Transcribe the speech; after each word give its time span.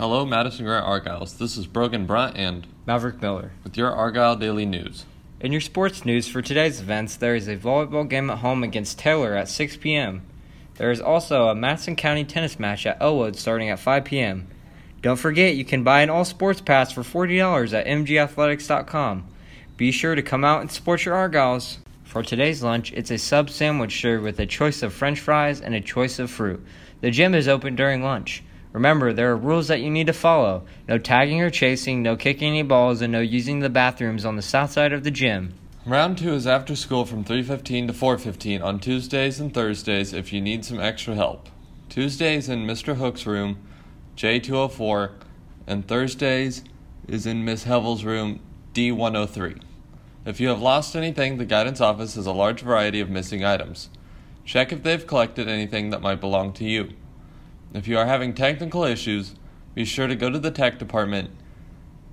Hello, 0.00 0.24
Madison 0.24 0.64
Grant 0.64 0.86
Argylls. 0.86 1.36
This 1.36 1.58
is 1.58 1.66
Brogan 1.66 2.06
Brunt 2.06 2.34
and 2.34 2.66
Maverick 2.86 3.20
Miller. 3.20 3.52
with 3.62 3.76
your 3.76 3.92
Argyll 3.92 4.34
Daily 4.34 4.64
News. 4.64 5.04
In 5.40 5.52
your 5.52 5.60
sports 5.60 6.06
news 6.06 6.26
for 6.26 6.40
today's 6.40 6.80
events, 6.80 7.16
there 7.16 7.34
is 7.34 7.46
a 7.46 7.58
volleyball 7.58 8.08
game 8.08 8.30
at 8.30 8.38
home 8.38 8.64
against 8.64 8.98
Taylor 8.98 9.34
at 9.34 9.50
6 9.50 9.76
p.m. 9.76 10.22
There 10.76 10.90
is 10.90 11.02
also 11.02 11.48
a 11.48 11.54
Madison 11.54 11.96
County 11.96 12.24
tennis 12.24 12.58
match 12.58 12.86
at 12.86 12.96
Elwood 12.98 13.36
starting 13.36 13.68
at 13.68 13.78
5 13.78 14.06
p.m. 14.06 14.48
Don't 15.02 15.18
forget 15.18 15.54
you 15.54 15.66
can 15.66 15.84
buy 15.84 16.00
an 16.00 16.08
all 16.08 16.24
sports 16.24 16.62
pass 16.62 16.90
for 16.90 17.02
$40 17.02 17.74
at 17.74 17.84
mgathletics.com. 17.84 19.26
Be 19.76 19.92
sure 19.92 20.14
to 20.14 20.22
come 20.22 20.46
out 20.46 20.62
and 20.62 20.72
support 20.72 21.04
your 21.04 21.14
Argylls. 21.14 21.76
For 22.04 22.22
today's 22.22 22.62
lunch, 22.62 22.90
it's 22.94 23.10
a 23.10 23.18
sub 23.18 23.50
sandwich 23.50 24.00
served 24.00 24.24
with 24.24 24.40
a 24.40 24.46
choice 24.46 24.82
of 24.82 24.94
french 24.94 25.20
fries 25.20 25.60
and 25.60 25.74
a 25.74 25.80
choice 25.82 26.18
of 26.18 26.30
fruit. 26.30 26.64
The 27.02 27.10
gym 27.10 27.34
is 27.34 27.48
open 27.48 27.76
during 27.76 28.02
lunch. 28.02 28.42
Remember, 28.72 29.12
there 29.12 29.30
are 29.32 29.36
rules 29.36 29.68
that 29.68 29.80
you 29.80 29.90
need 29.90 30.06
to 30.06 30.12
follow. 30.12 30.62
No 30.88 30.98
tagging 30.98 31.40
or 31.40 31.50
chasing, 31.50 32.02
no 32.02 32.16
kicking 32.16 32.50
any 32.50 32.62
balls, 32.62 33.00
and 33.00 33.12
no 33.12 33.20
using 33.20 33.60
the 33.60 33.68
bathrooms 33.68 34.24
on 34.24 34.36
the 34.36 34.42
south 34.42 34.72
side 34.72 34.92
of 34.92 35.02
the 35.02 35.10
gym. 35.10 35.54
Round 35.86 36.16
2 36.18 36.34
is 36.34 36.46
after 36.46 36.76
school 36.76 37.04
from 37.04 37.24
3:15 37.24 37.86
to 37.86 37.92
4:15 37.92 38.62
on 38.62 38.78
Tuesdays 38.78 39.40
and 39.40 39.52
Thursdays 39.52 40.12
if 40.12 40.32
you 40.32 40.40
need 40.40 40.64
some 40.64 40.78
extra 40.78 41.14
help. 41.14 41.48
Tuesdays 41.88 42.48
in 42.48 42.66
Mr. 42.66 42.96
Hook's 42.96 43.26
room, 43.26 43.56
J204, 44.16 45.10
and 45.66 45.88
Thursdays 45.88 46.62
is 47.08 47.26
in 47.26 47.44
Miss 47.44 47.64
Hevel's 47.64 48.04
room, 48.04 48.40
D103. 48.74 49.56
If 50.24 50.38
you 50.38 50.48
have 50.48 50.60
lost 50.60 50.94
anything, 50.94 51.38
the 51.38 51.46
guidance 51.46 51.80
office 51.80 52.14
has 52.14 52.26
a 52.26 52.32
large 52.32 52.60
variety 52.60 53.00
of 53.00 53.10
missing 53.10 53.44
items. 53.44 53.88
Check 54.44 54.72
if 54.72 54.82
they've 54.82 55.06
collected 55.06 55.48
anything 55.48 55.90
that 55.90 56.02
might 56.02 56.20
belong 56.20 56.52
to 56.52 56.64
you. 56.64 56.90
If 57.72 57.86
you 57.86 57.98
are 57.98 58.06
having 58.06 58.34
technical 58.34 58.82
issues, 58.84 59.34
be 59.74 59.84
sure 59.84 60.08
to 60.08 60.16
go 60.16 60.28
to 60.28 60.38
the 60.38 60.50
tech 60.50 60.78
department, 60.78 61.30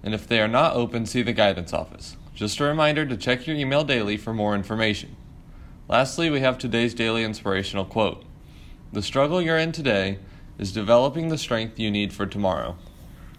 and 0.03 0.13
if 0.13 0.27
they 0.27 0.39
are 0.39 0.47
not 0.47 0.75
open, 0.75 1.05
see 1.07 1.23
the 1.23 1.33
guidance 1.33 1.73
office. 1.73 2.15
Just 2.35 2.59
a 2.59 2.63
reminder 2.63 3.05
to 3.07 3.17
check 3.17 3.47
your 3.47 3.55
email 3.55 3.83
daily 3.83 4.17
for 4.17 4.33
more 4.33 4.53
information. 4.53 5.15
Lastly, 5.89 6.29
we 6.29 6.41
have 6.41 6.59
today's 6.59 6.93
daily 6.93 7.23
inspirational 7.23 7.85
quote 7.85 8.23
The 8.93 9.01
struggle 9.01 9.41
you're 9.41 9.57
in 9.57 9.71
today 9.71 10.19
is 10.59 10.71
developing 10.71 11.29
the 11.29 11.37
strength 11.37 11.79
you 11.79 11.89
need 11.89 12.13
for 12.13 12.27
tomorrow. 12.27 12.75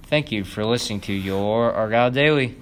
Thank 0.05 0.33
you 0.33 0.43
for 0.43 0.65
listening 0.65 1.01
to 1.03 1.13
your 1.13 1.73
Argyll 1.73 2.11
Daily. 2.11 2.57